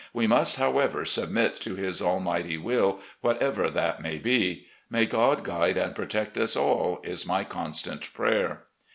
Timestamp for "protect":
5.95-6.35